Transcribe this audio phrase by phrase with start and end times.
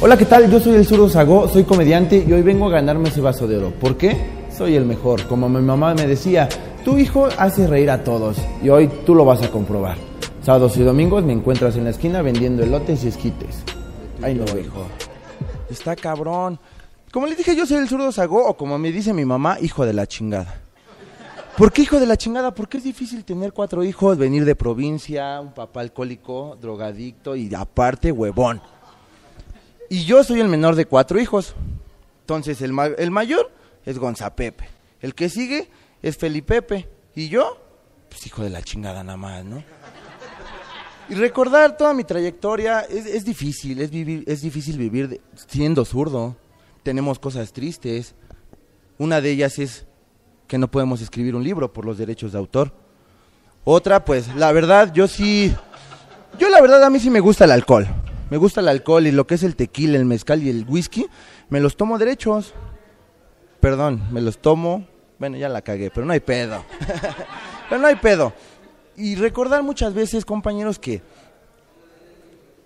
[0.00, 0.48] Hola, ¿qué tal?
[0.48, 3.56] Yo soy el Zurdo Sagó, soy comediante y hoy vengo a ganarme ese vaso de
[3.56, 3.72] oro.
[3.72, 4.16] ¿Por qué?
[4.56, 5.26] Soy el mejor.
[5.26, 6.48] Como mi mamá me decía,
[6.84, 9.98] tu hijo hace reír a todos y hoy tú lo vas a comprobar.
[10.44, 13.64] Sábados y domingos me encuentras en la esquina vendiendo elotes y esquites.
[14.22, 14.86] Ay, no, hijo.
[15.68, 16.60] Está cabrón.
[17.10, 19.84] Como les dije, yo soy el Zurdo Sagó o como me dice mi mamá, hijo
[19.84, 20.60] de la chingada.
[21.56, 22.54] ¿Por qué hijo de la chingada?
[22.54, 28.12] Porque es difícil tener cuatro hijos, venir de provincia, un papá alcohólico, drogadicto y aparte
[28.12, 28.62] huevón.
[29.88, 31.54] Y yo soy el menor de cuatro hijos.
[32.20, 33.50] Entonces el, ma- el mayor
[33.86, 34.68] es Gonzapepe.
[35.00, 35.70] El que sigue
[36.02, 36.88] es Felipepe.
[37.14, 37.58] Y yo,
[38.08, 39.62] pues hijo de la chingada nada más, ¿no?
[41.08, 46.36] Y recordar toda mi trayectoria es, es difícil, es, vivir, es difícil vivir siendo zurdo.
[46.82, 48.14] Tenemos cosas tristes.
[48.98, 49.86] Una de ellas es
[50.46, 52.72] que no podemos escribir un libro por los derechos de autor.
[53.64, 55.54] Otra, pues, la verdad, yo sí...
[56.38, 57.86] Yo la verdad a mí sí me gusta el alcohol.
[58.30, 61.06] Me gusta el alcohol y lo que es el tequila, el mezcal y el whisky,
[61.48, 62.54] me los tomo derechos.
[63.60, 64.86] Perdón, me los tomo.
[65.18, 66.64] Bueno, ya la cagué, pero no hay pedo.
[67.68, 68.32] pero no hay pedo.
[68.96, 71.02] Y recordar muchas veces, compañeros, que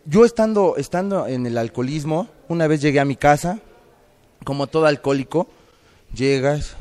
[0.05, 3.61] yo estando, estando en el alcoholismo, una vez llegué a mi casa,
[4.45, 5.47] como todo alcohólico,
[6.12, 6.75] llegas,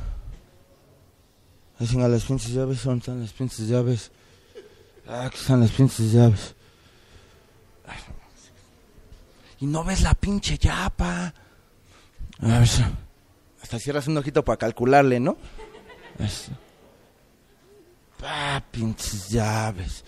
[1.77, 4.11] dicen a las pinches llaves, ¿dónde están las pinches llaves?
[5.07, 6.55] Ah, aquí están las pinches llaves.
[9.61, 11.33] Y no ves la pinche llapa.
[12.41, 12.67] A ver,
[13.61, 15.37] hasta cierras un ojito para calcularle, ¿no?
[16.17, 16.51] Eso.
[18.23, 20.03] Ah, pinches llaves.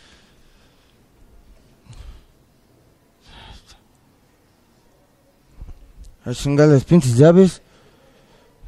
[6.25, 7.61] Ah, chinga, las pinches llaves.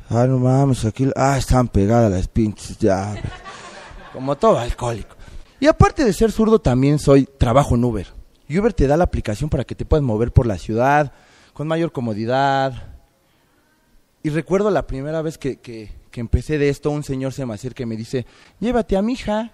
[0.10, 1.10] Ah, no mames, aquí.
[1.16, 3.24] Ah, están pegadas las pinches llaves.
[4.14, 5.16] Como todo alcohólico.
[5.60, 8.15] Y aparte de ser zurdo, también soy, trabajo en Uber.
[8.48, 11.14] Y Uber te da la aplicación para que te puedas mover por la ciudad
[11.54, 12.96] con mayor comodidad.
[14.24, 17.54] Y recuerdo la primera vez que, que, que empecé de esto, un señor se me
[17.54, 18.26] acerca y me dice,
[18.60, 19.52] llévate a mi hija.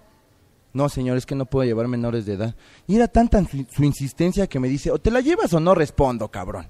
[0.72, 2.56] No, señor, es que no puedo llevar menores de edad.
[2.86, 5.74] Y era tanta su, su insistencia que me dice, o te la llevas o no
[5.74, 6.66] respondo, cabrón.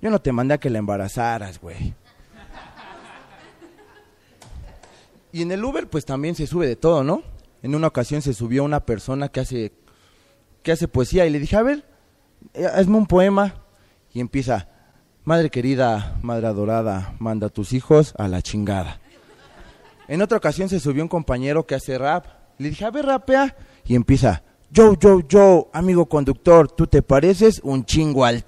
[0.00, 1.94] Yo no te mandé a que la embarazaras, güey.
[5.32, 7.22] Y en el Uber, pues también se sube de todo, ¿no?
[7.62, 9.72] En una ocasión se subió una persona que hace,
[10.62, 11.84] que hace poesía y le dije, a ver,
[12.54, 13.54] eh, hazme un poema.
[14.14, 14.68] Y empieza,
[15.24, 19.00] madre querida, madre adorada, manda a tus hijos a la chingada.
[20.08, 22.26] En otra ocasión se subió un compañero que hace rap.
[22.58, 23.56] Le dije, a ver, rapea.
[23.86, 28.44] Y empieza, yo, yo, yo, amigo conductor, tú te pareces un chingo al.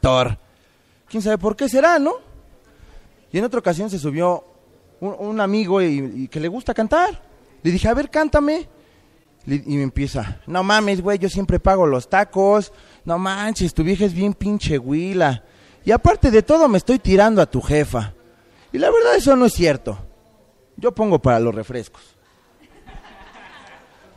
[1.09, 2.15] ¿Quién sabe por qué será, no?
[3.33, 4.45] Y en otra ocasión se subió
[5.01, 7.23] un, un amigo y, y que le gusta cantar.
[7.63, 8.69] Le dije, a ver, cántame.
[9.47, 12.73] Y me empieza, no mames, güey, yo siempre pago los tacos.
[13.05, 15.45] No manches, tu vieja es bien pinche huila.
[15.85, 18.15] Y aparte de todo, me estoy tirando a tu jefa.
[18.73, 19.99] Y la verdad, eso no es cierto.
[20.77, 22.03] Yo pongo para los refrescos.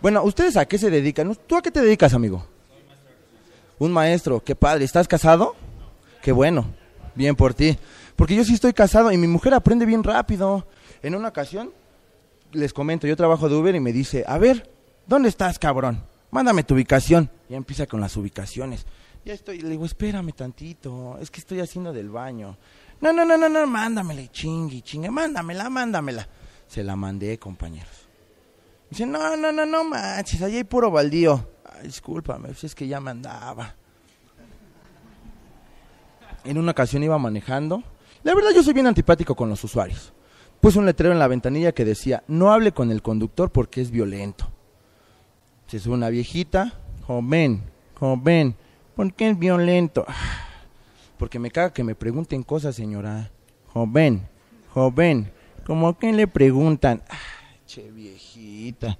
[0.02, 1.36] Bueno, ¿ustedes a qué se dedican?
[1.48, 2.46] ¿Tú a qué te dedicas, amigo?
[3.80, 4.86] Un maestro, qué padre.
[4.86, 5.56] ¿Estás casado?
[6.22, 6.74] Qué bueno,
[7.16, 7.78] bien por ti.
[8.16, 10.68] Porque yo sí estoy casado y mi mujer aprende bien rápido.
[11.04, 11.72] En una ocasión,
[12.54, 14.70] les comento, yo trabajo de Uber y me dice, a ver,
[15.08, 16.04] ¿dónde estás, cabrón?
[16.32, 17.30] Mándame tu ubicación.
[17.50, 18.86] Ya empieza con las ubicaciones.
[19.26, 22.58] Ya estoy, le digo, espérame tantito, es que estoy haciendo del baño.
[23.02, 26.28] No, no, no, no, no, mándamela, chingue, chingue, mándamela, mándamela.
[26.68, 28.08] Se la mandé, compañeros.
[28.90, 31.46] Dice, no, no, no, no manches, allí hay puro baldío.
[31.66, 33.76] Ay, discúlpame, es que ya me andaba.
[36.46, 37.84] En una ocasión iba manejando.
[38.24, 40.14] La verdad yo soy bien antipático con los usuarios.
[40.62, 43.92] Puse un letrero en la ventanilla que decía, no hable con el conductor porque es
[43.92, 44.50] violento.
[45.68, 46.74] Se sube una viejita,
[47.06, 47.64] joven,
[48.00, 48.56] joven,
[48.96, 50.06] ¿por qué es violento?
[50.08, 50.14] Ah,
[51.18, 53.32] Porque me caga que me pregunten cosas, señora.
[53.74, 54.28] Joven,
[54.74, 55.32] joven,
[55.66, 57.02] ¿cómo que le preguntan?
[57.10, 57.18] Ah,
[57.66, 58.98] che viejita.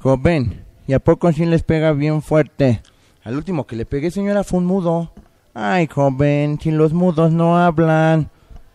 [0.00, 2.82] Joven, ¿y a poco sí les pega bien fuerte?
[3.24, 5.12] Al último que le pegué, señora, fue un mudo.
[5.52, 8.30] Ay, joven, si los mudos no hablan.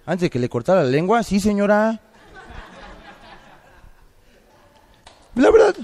[0.06, 2.02] Antes de que le cortara la lengua, sí, señora.
[5.36, 5.75] La verdad.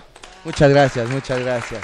[0.46, 1.84] Muchas gracias, muchas gracias.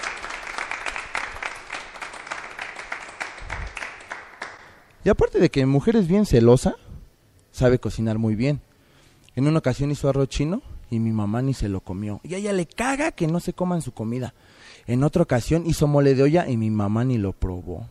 [5.04, 6.76] Y aparte de que mujer es bien celosa,
[7.52, 8.62] sabe cocinar muy bien.
[9.36, 10.62] En una ocasión hizo arroz chino
[10.92, 12.22] y mi mamá ni se lo comió.
[12.24, 14.36] Y a ella le caga que no se coman su comida.
[14.86, 17.90] En otra ocasión hizo mole de olla y mi mamá ni lo probó.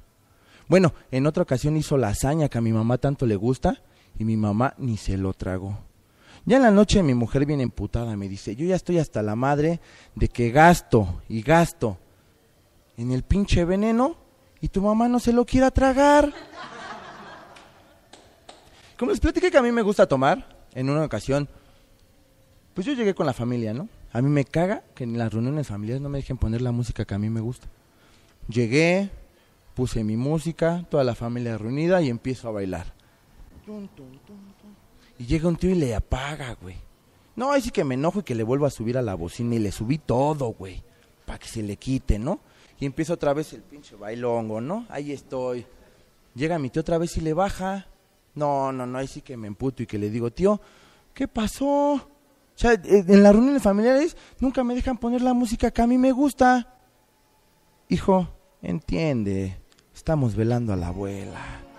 [0.68, 3.82] Bueno, en otra ocasión hizo lasaña que a mi mamá tanto le gusta
[4.16, 5.89] y mi mamá ni se lo tragó.
[6.46, 9.36] Ya en la noche mi mujer viene emputada me dice, yo ya estoy hasta la
[9.36, 9.80] madre
[10.14, 11.98] de que gasto y gasto
[12.96, 14.16] en el pinche veneno
[14.60, 16.32] y tu mamá no se lo quiera tragar.
[18.98, 21.48] como les platiqué que a mí me gusta tomar, en una ocasión,
[22.74, 23.88] pues yo llegué con la familia, ¿no?
[24.12, 27.04] A mí me caga que en las reuniones familiares no me dejen poner la música
[27.04, 27.68] que a mí me gusta.
[28.48, 29.10] Llegué,
[29.74, 32.92] puse mi música, toda la familia reunida y empiezo a bailar.
[35.20, 36.76] Y llega un tío y le apaga, güey.
[37.36, 39.54] No, ahí sí que me enojo y que le vuelvo a subir a la bocina
[39.54, 40.82] y le subí todo, güey.
[41.26, 42.40] Para que se le quite, ¿no?
[42.78, 44.86] Y empieza otra vez el pinche bailongo, ¿no?
[44.88, 45.66] Ahí estoy.
[46.34, 47.86] Llega mi tío otra vez y le baja.
[48.34, 50.58] No, no, no, ahí sí que me emputo y que le digo, tío,
[51.12, 51.96] ¿qué pasó?
[51.96, 52.00] O
[52.54, 56.12] sea, en las reuniones familiares nunca me dejan poner la música que a mí me
[56.12, 56.78] gusta.
[57.90, 58.26] Hijo,
[58.62, 59.60] entiende,
[59.94, 61.69] estamos velando a la abuela.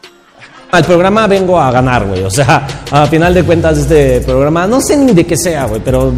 [0.71, 2.23] Al programa vengo a ganar, güey.
[2.23, 5.81] O sea, a final de cuentas, este programa, no sé ni de qué sea, güey,
[5.83, 6.13] pero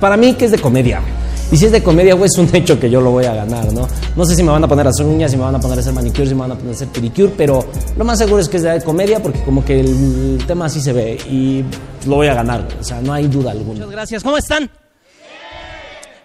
[0.00, 1.12] para mí que es de comedia, güey.
[1.50, 3.72] Y si es de comedia, güey, es un hecho que yo lo voy a ganar,
[3.72, 3.88] ¿no?
[4.16, 5.78] No sé si me van a poner a hacer uñas, si me van a poner
[5.78, 7.64] a hacer manicure, si me van a poner a hacer pedicure, pero
[7.96, 10.92] lo más seguro es que es de comedia porque como que el tema así se
[10.92, 11.64] ve y
[12.06, 12.78] lo voy a ganar, güey.
[12.78, 13.74] O sea, no hay duda alguna.
[13.74, 14.22] Muchas gracias.
[14.22, 14.70] ¿Cómo están?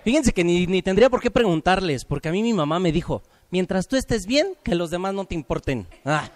[0.04, 3.24] Fíjense que ni, ni tendría por qué preguntarles, porque a mí mi mamá me dijo,
[3.50, 5.88] mientras tú estés bien, que los demás no te importen.
[6.04, 6.30] Ah.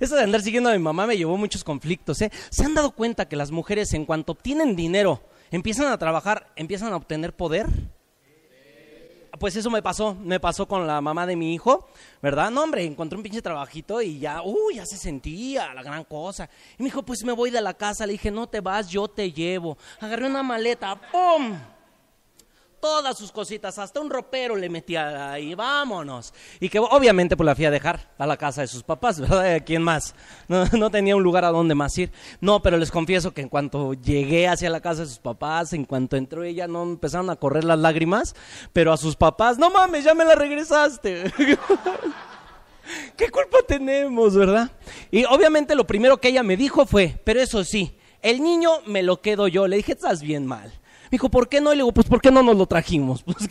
[0.00, 2.20] Eso de andar siguiendo a mi mamá me llevó muchos conflictos.
[2.22, 2.30] ¿eh?
[2.50, 6.92] ¿Se han dado cuenta que las mujeres en cuanto obtienen dinero, empiezan a trabajar, empiezan
[6.92, 7.66] a obtener poder?
[9.38, 11.88] Pues eso me pasó, me pasó con la mamá de mi hijo,
[12.22, 12.50] ¿verdad?
[12.52, 16.48] No, hombre, encontré un pinche trabajito y ya, uy, ya se sentía la gran cosa.
[16.78, 18.06] Y me dijo, pues me voy de la casa.
[18.06, 19.76] Le dije, no te vas, yo te llevo.
[20.00, 21.58] Agarré una maleta, ¡pum!
[22.84, 26.34] Todas sus cositas, hasta un ropero le metía ahí, vámonos.
[26.60, 29.54] Y que obviamente pues la fui a dejar a la casa de sus papás, ¿verdad?
[29.54, 30.14] ¿A quién más?
[30.48, 32.12] No, no, tenía un lugar a donde más ir.
[32.42, 35.86] No, pero les confieso que en cuanto llegué hacia la casa de sus papás, en
[35.86, 38.36] cuanto entró ella, no empezaron a correr las lágrimas,
[38.74, 41.32] pero a sus papás, no mames, ya me la regresaste.
[43.16, 44.70] ¿Qué culpa tenemos, verdad?
[45.10, 49.02] Y obviamente lo primero que ella me dijo fue, pero eso sí, el niño me
[49.02, 49.66] lo quedo yo.
[49.68, 50.70] Le dije, estás bien mal.
[51.14, 51.72] Dijo, ¿por qué no?
[51.72, 53.22] Y le digo, pues ¿por qué no nos lo trajimos?
[53.24, 53.48] Pues.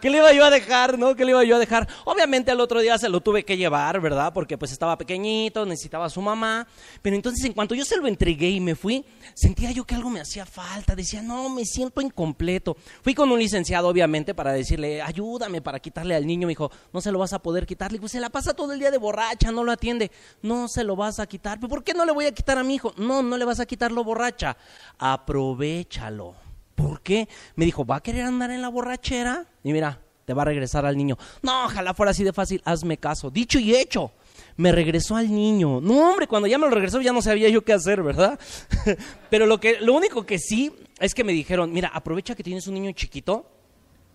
[0.00, 1.14] ¿Qué le iba yo a dejar, no?
[1.14, 1.88] ¿Qué le iba yo a dejar?
[2.04, 4.32] Obviamente al otro día se lo tuve que llevar, ¿verdad?
[4.32, 6.66] Porque pues estaba pequeñito, necesitaba a su mamá.
[7.02, 10.10] Pero entonces en cuanto yo se lo entregué y me fui, sentía yo que algo
[10.10, 10.94] me hacía falta.
[10.94, 12.76] Decía, no, me siento incompleto.
[13.02, 16.46] Fui con un licenciado, obviamente, para decirle, ayúdame para quitarle al niño.
[16.46, 17.90] Me dijo, no se lo vas a poder quitar.
[17.90, 20.10] Le digo, se la pasa todo el día de borracha, no lo atiende.
[20.42, 21.58] No se lo vas a quitar.
[21.58, 22.92] ¿Pero por qué no le voy a quitar a mi hijo?
[22.96, 24.56] No, no le vas a quitar lo borracha.
[24.98, 26.43] Aprovechalo.
[26.74, 27.28] ¿Por qué?
[27.56, 29.46] Me dijo, ¿va a querer andar en la borrachera?
[29.62, 31.16] Y mira, te va a regresar al niño.
[31.42, 33.30] No, ojalá fuera así de fácil, hazme caso.
[33.30, 34.12] Dicho y hecho,
[34.56, 35.80] me regresó al niño.
[35.80, 38.38] No, hombre, cuando ya me lo regresó ya no sabía yo qué hacer, ¿verdad?
[39.30, 42.66] Pero lo, que, lo único que sí es que me dijeron, mira, aprovecha que tienes
[42.66, 43.46] un niño chiquito,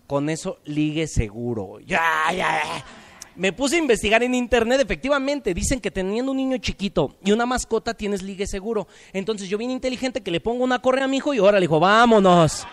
[0.06, 1.78] con eso ligue seguro.
[1.80, 2.84] Ya, ya, ya.
[3.36, 7.46] Me puse a investigar en internet, efectivamente, dicen que teniendo un niño chiquito y una
[7.46, 8.88] mascota tienes ligue seguro.
[9.12, 11.62] Entonces yo bien inteligente que le pongo una correa a mi hijo y ahora le
[11.62, 12.66] dijo, vámonos.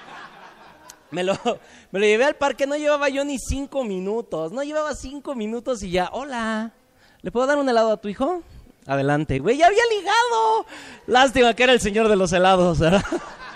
[1.11, 1.33] Me lo,
[1.91, 5.83] me lo llevé al parque, no llevaba yo ni cinco minutos, no llevaba cinco minutos
[5.83, 6.73] y ya, hola,
[7.21, 8.41] ¿le puedo dar un helado a tu hijo?
[8.85, 10.65] Adelante, güey, ya había ligado.
[11.07, 13.03] Lástima que era el señor de los helados, ¿verdad?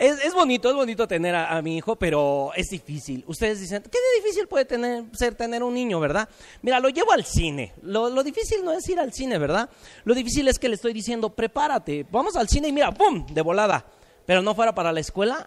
[0.00, 3.22] Es, bonito, es bonito tener a, mi hijo, pero es difícil.
[3.26, 6.26] Ustedes dicen, ¿qué difícil puede tener, ser tener un niño, verdad?
[6.62, 7.74] Mira, lo llevo al cine.
[7.82, 9.68] Lo, lo, difícil no es ir al cine, ¿verdad?
[10.04, 13.26] Lo difícil es que le estoy diciendo, prepárate, vamos al cine y mira, ¡pum!
[13.26, 13.84] De volada.
[14.24, 15.46] Pero no fuera para la escuela,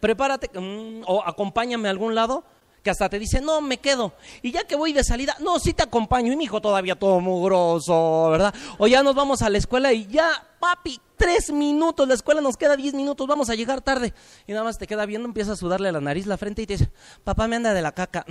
[0.00, 2.42] prepárate mm, o acompáñame a algún lado
[2.82, 4.14] que hasta te dice, no, me quedo.
[4.40, 6.32] Y ya que voy de salida, no, sí te acompaño.
[6.32, 8.54] Y mi hijo todavía todo mugroso, ¿verdad?
[8.78, 12.58] O ya nos vamos a la escuela y ya, papi, tres minutos, la escuela nos
[12.58, 14.12] queda diez minutos, vamos a llegar tarde.
[14.46, 16.74] Y nada más te queda viendo, empieza a sudarle la nariz, la frente y te
[16.74, 16.90] dice,
[17.24, 18.26] papá me anda de la caca.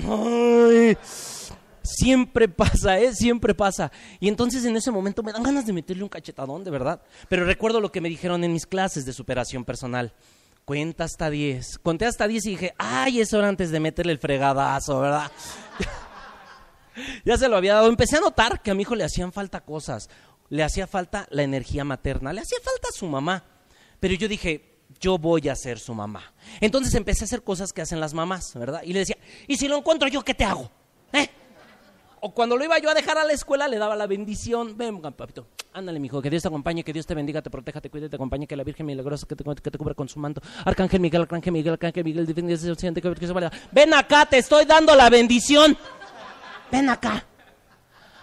[1.82, 3.16] Siempre pasa, ¿eh?
[3.16, 3.92] Siempre pasa.
[4.20, 7.02] Y entonces en ese momento me dan ganas de meterle un cachetadón, de verdad.
[7.30, 10.14] Pero recuerdo lo que me dijeron en mis clases de superación personal
[10.66, 11.80] cuenta hasta 10.
[11.80, 15.32] Conté hasta 10 y dije, ay, eso era antes de meterle el fregadazo, ¿verdad?
[17.26, 17.88] ya se lo había dado.
[17.88, 20.10] Empecé a notar que a mi hijo le hacían falta cosas.
[20.50, 23.44] Le hacía falta la energía materna, le hacía falta su mamá.
[24.00, 26.34] Pero yo dije, yo voy a ser su mamá.
[26.62, 28.82] Entonces empecé a hacer cosas que hacen las mamás, ¿verdad?
[28.84, 30.70] Y le decía, ¿y si lo encuentro yo, qué te hago?
[31.12, 31.30] ¿Eh?
[32.26, 34.78] o cuando lo iba yo a dejar a la escuela, le daba la bendición.
[34.78, 37.90] Ven, papito, ándale, mijo, que Dios te acompañe, que Dios te bendiga, te proteja, te
[37.90, 40.42] cuide, te acompañe, que la Virgen milagrosa que te, que te cubra con su manto.
[40.64, 45.78] Arcángel Miguel, Arcángel Miguel, Arcángel Miguel, que Ven acá, te estoy dando la bendición.
[46.72, 47.26] Ven acá.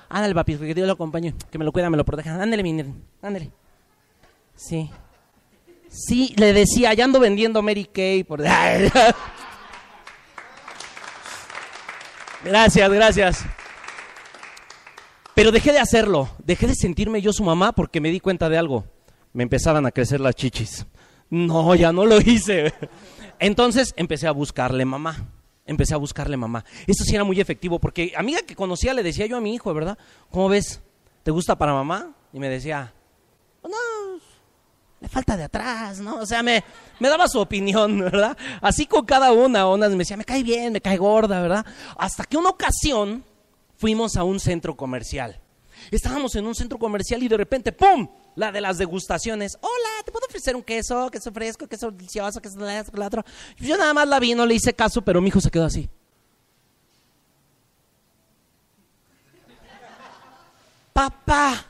[0.09, 2.43] Ándale, papito, que Dios lo acompañe, que me lo cuida, me lo proteja.
[2.43, 2.83] Ándale, mi
[3.21, 3.51] ándale.
[4.61, 4.91] Sí.
[5.89, 8.43] Sí, le decía, ya ando vendiendo Mary Kay por...
[12.45, 13.45] Gracias, gracias.
[15.35, 18.57] Pero dejé de hacerlo, dejé de sentirme yo su mamá porque me di cuenta de
[18.57, 18.85] algo.
[19.33, 20.87] Me empezaban a crecer las chichis.
[21.29, 22.73] No, ya no lo hice.
[23.39, 25.29] Entonces empecé a buscarle mamá.
[25.67, 26.65] Empecé a buscarle mamá.
[26.87, 29.73] Esto sí era muy efectivo porque amiga que conocía le decía yo a mi hijo,
[29.75, 29.99] ¿verdad?
[30.31, 30.81] ¿Cómo ves?
[31.23, 32.15] ¿Te gusta para mamá?
[32.33, 32.95] Y me decía,
[33.63, 33.71] no,
[35.01, 36.17] le falta de atrás, ¿no?
[36.17, 36.63] O sea, me,
[37.01, 38.37] daba su opinión, ¿verdad?
[38.61, 41.65] Así con cada una, unas me decía, me cae bien, me cae gorda, ¿verdad?
[41.97, 43.25] Hasta que una ocasión
[43.77, 45.41] fuimos a un centro comercial.
[45.91, 48.07] Estábamos en un centro comercial y de repente, ¡pum!
[48.37, 49.57] La de las degustaciones.
[49.61, 51.11] Hola, ¿te puedo ofrecer un queso?
[51.11, 53.25] Queso fresco, queso delicioso, queso de la otro.
[53.57, 55.89] Yo nada más la vi, no le hice caso, pero mi hijo se quedó así.
[60.93, 61.67] Papá,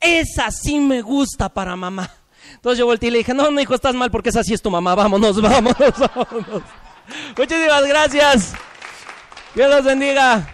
[0.00, 2.10] esa sí me gusta para mamá.
[2.54, 4.70] Entonces yo volteé y le dije, no, hijo, estás mal porque esa sí es tu
[4.70, 4.94] mamá.
[4.94, 6.62] Vámonos, vámonos, vámonos.
[7.36, 8.52] Muchísimas gracias.
[9.54, 10.48] Dios los bendiga.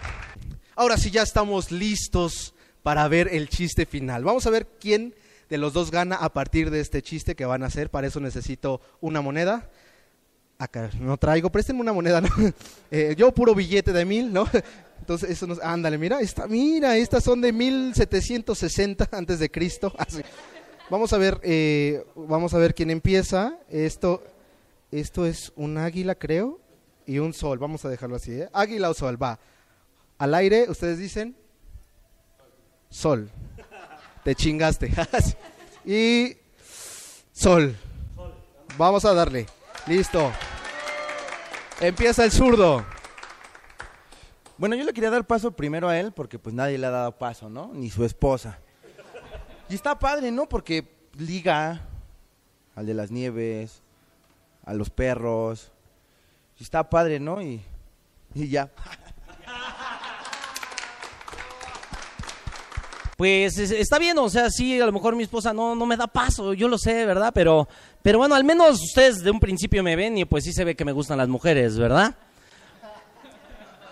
[0.75, 2.53] Ahora sí ya estamos listos
[2.83, 4.23] para ver el chiste final.
[4.23, 5.13] Vamos a ver quién
[5.49, 7.89] de los dos gana a partir de este chiste que van a hacer.
[7.89, 9.69] Para eso necesito una moneda.
[10.57, 12.29] Acá no traigo, préstenme una moneda, ¿no?
[12.91, 14.47] Eh, yo puro billete de mil, ¿no?
[14.99, 19.93] Entonces, eso nos, ándale, mira, esta, mira, estas son de 1760 antes de Cristo.
[19.97, 20.21] Así.
[20.89, 23.59] Vamos a ver, eh, vamos a ver quién empieza.
[23.69, 24.23] Esto,
[24.91, 26.59] esto es un águila, creo,
[27.05, 27.59] y un sol.
[27.59, 28.49] Vamos a dejarlo así, ¿eh?
[28.53, 29.39] Águila o sol, va.
[30.17, 31.35] Al aire, ustedes dicen
[32.89, 33.29] sol.
[34.23, 34.91] Te chingaste.
[35.85, 36.37] y
[37.31, 37.75] sol.
[38.75, 39.45] Vamos a darle.
[39.85, 40.31] Listo.
[41.79, 42.83] Empieza el zurdo.
[44.57, 47.11] Bueno, yo le quería dar paso primero a él porque pues nadie le ha dado
[47.17, 47.71] paso, ¿no?
[47.75, 48.59] Ni su esposa.
[49.69, 50.49] Y está padre, ¿no?
[50.49, 51.81] Porque liga
[52.75, 53.81] al de las nieves,
[54.65, 55.71] a los perros.
[56.59, 57.41] Y está padre, ¿no?
[57.41, 57.61] Y,
[58.33, 58.69] y ya.
[63.19, 66.07] Pues está bien, o sea, sí, a lo mejor mi esposa no, no me da
[66.07, 67.33] paso, yo lo sé, ¿verdad?
[67.35, 67.67] Pero,
[68.01, 70.73] pero bueno, al menos ustedes de un principio me ven y pues sí se ve
[70.73, 72.15] que me gustan las mujeres, ¿verdad?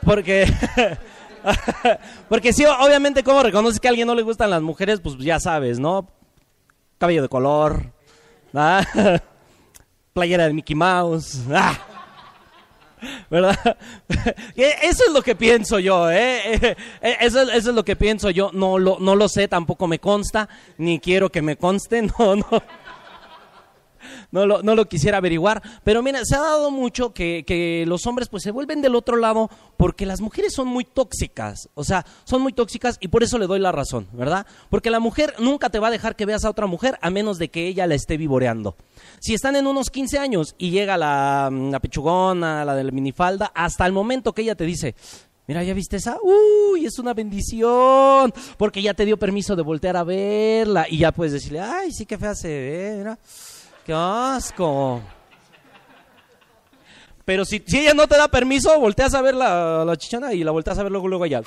[0.06, 0.46] Porque,
[2.30, 5.40] porque sí, obviamente, como reconoces que a alguien no le gustan las mujeres, pues ya
[5.40, 6.10] sabes, ¿no?
[6.98, 7.92] Cabello de color.
[10.14, 11.42] Playera de Mickey Mouse.
[13.30, 13.78] ¿verdad?
[14.56, 16.76] Eso es lo que pienso yo, ¿eh?
[17.02, 18.50] Eso, eso, es lo que pienso yo.
[18.54, 22.64] No lo, no lo sé, tampoco me consta, ni quiero que me conste, no, no
[24.32, 25.62] no lo, no lo quisiera averiguar.
[25.84, 29.18] Pero mira, se ha dado mucho que, que, los hombres pues se vuelven del otro
[29.18, 31.70] lado porque las mujeres son muy tóxicas.
[31.74, 34.46] O sea, son muy tóxicas y por eso le doy la razón, ¿verdad?
[34.70, 37.38] Porque la mujer nunca te va a dejar que veas a otra mujer a menos
[37.38, 38.76] de que ella la esté vivoreando.
[39.20, 43.52] Si están en unos 15 años y llega la, la pechugona, la de la minifalda,
[43.54, 44.96] hasta el momento que ella te dice,
[45.48, 46.18] Mira, ¿ya viste esa?
[46.22, 48.34] Uy, es una bendición.
[48.58, 50.88] Porque ya te dio permiso de voltear a verla.
[50.90, 53.18] Y ya puedes decirle, ay, sí que fea se ve, mira.
[53.88, 55.02] ¡Qué asco!
[57.24, 60.44] Pero si, si, ella no te da permiso, volteas a ver la, la chichona y
[60.44, 61.42] la volteas a ver luego, luego allá.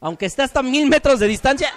[0.00, 1.70] Aunque esté hasta mil metros de distancia,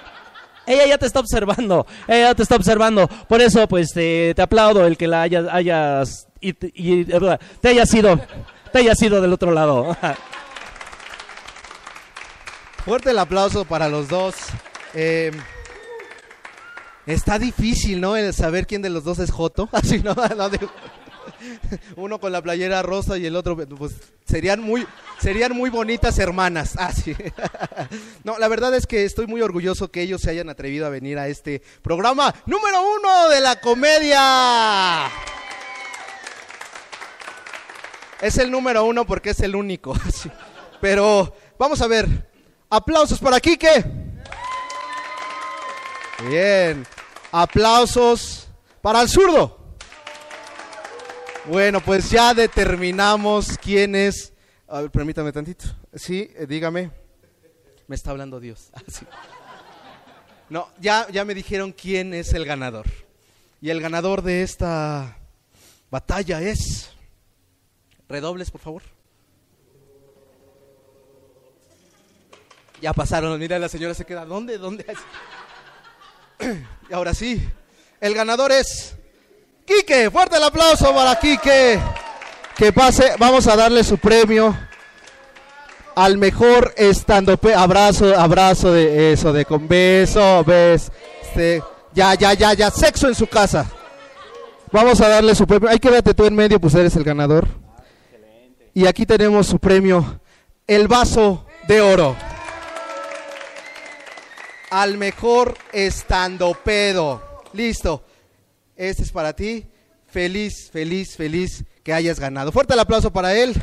[0.66, 1.88] ella ya te está observando.
[2.10, 3.08] Ella te está observando.
[3.08, 7.94] Por eso, pues, te, te aplaudo el que la hayas, hayas y, y, te hayas
[7.94, 8.20] ido,
[8.74, 9.96] te hayas ido del otro lado.
[12.84, 14.36] Fuerte el aplauso para los dos.
[14.94, 15.32] Eh,
[17.10, 18.16] Está difícil, ¿no?
[18.16, 19.68] El saber quién de los dos es Joto.
[19.74, 20.16] Así, ¿no?
[21.96, 23.94] Uno con la playera rosa y el otro, pues
[24.26, 24.86] serían muy,
[25.20, 26.76] serían muy bonitas hermanas.
[26.78, 27.16] Así.
[28.24, 31.18] No, la verdad es que estoy muy orgulloso que ellos se hayan atrevido a venir
[31.18, 35.08] a este programa número uno de la comedia.
[38.22, 39.96] Es el número uno porque es el único.
[40.80, 42.30] Pero vamos a ver.
[42.70, 43.84] Aplausos para Quique.
[46.30, 46.86] Bien.
[47.32, 48.48] Aplausos
[48.82, 49.58] para el zurdo.
[51.46, 54.34] Bueno, pues ya determinamos quién es.
[54.68, 55.66] A ver, permítame tantito.
[55.94, 56.92] Sí, eh, dígame.
[57.88, 58.72] Me está hablando Dios.
[60.52, 62.88] Ah, no, ya, ya me dijeron quién es el ganador.
[63.62, 65.20] Y el ganador de esta
[65.92, 66.90] batalla es...
[68.08, 68.82] Redobles, por favor.
[72.82, 74.26] Ya pasaron, mira, la señora se queda.
[74.26, 74.58] ¿Dónde?
[74.58, 74.86] ¿Dónde?
[76.90, 77.48] Y ahora sí,
[78.02, 78.96] el ganador es
[79.66, 80.10] Quique.
[80.10, 81.80] Fuerte el aplauso para Quique.
[82.56, 84.58] Que pase, vamos a darle su premio
[85.96, 90.92] al mejor estando abrazo, abrazo de eso, de con beso, ves,
[91.22, 91.62] este,
[91.94, 93.66] ya, ya, ya, ya, sexo en su casa.
[94.72, 95.70] Vamos a darle su premio.
[95.80, 97.48] Que verte tú en medio, pues eres el ganador.
[98.74, 100.22] Y aquí tenemos su premio,
[100.68, 102.16] el vaso de oro.
[104.70, 107.22] Al mejor estandopedo.
[107.54, 108.04] Listo.
[108.76, 109.68] Este es para ti.
[110.08, 112.52] Feliz, feliz, feliz que hayas ganado.
[112.52, 113.54] Fuerte el aplauso para él.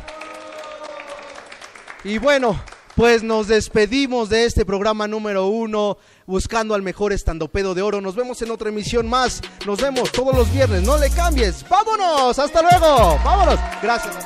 [2.05, 2.61] Y bueno,
[2.95, 8.01] pues nos despedimos de este programa número uno, buscando al mejor estandopedo de oro.
[8.01, 9.43] Nos vemos en otra emisión más.
[9.67, 10.83] Nos vemos todos los viernes.
[10.83, 11.65] No le cambies.
[11.69, 12.39] Vámonos.
[12.39, 13.19] Hasta luego.
[13.25, 13.59] Vámonos.
[13.83, 14.17] Gracias.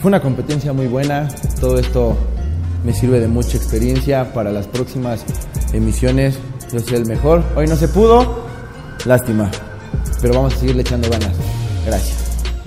[0.00, 1.28] Fue una competencia muy buena.
[1.60, 2.16] Todo esto
[2.84, 5.24] me sirve de mucha experiencia para las próximas
[5.72, 6.38] emisiones.
[6.72, 7.42] Yo soy el mejor.
[7.56, 8.44] Hoy no se pudo.
[9.06, 9.50] Lástima.
[10.20, 11.32] Pero vamos a seguirle echando ganas.
[11.86, 12.24] Gracias.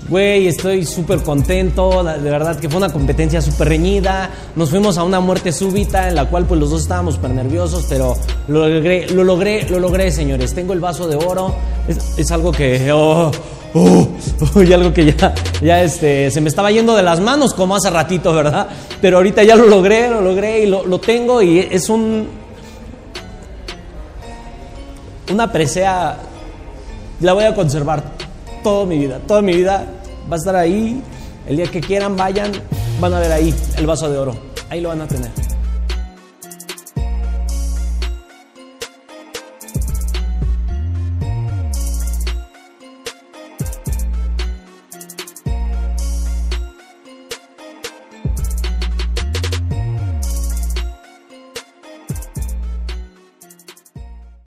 [0.08, 5.02] Güey, estoy súper contento, de verdad que fue una competencia súper reñida, nos fuimos a
[5.02, 9.06] una muerte súbita en la cual pues los dos estábamos súper nerviosos, pero lo logré,
[9.10, 11.54] lo logré, lo logré, señores, tengo el vaso de oro,
[11.86, 13.30] es, algo que, oh,
[13.74, 14.08] oh,
[14.62, 17.90] y algo que ya, ya este, se me estaba yendo de las manos como hace
[17.90, 18.68] ratito, ¿verdad?
[19.00, 22.28] Pero ahorita ya lo logré, lo logré y lo, lo tengo y es un,
[25.32, 26.16] una presea,
[27.20, 28.02] la voy a conservar
[28.62, 29.86] toda mi vida, toda mi vida
[30.30, 31.00] va a estar ahí.
[31.46, 32.52] El día que quieran, vayan,
[33.00, 34.36] van a ver ahí el vaso de oro.
[34.68, 35.47] Ahí lo van a tener.